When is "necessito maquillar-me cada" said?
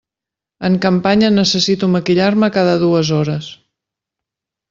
1.33-2.75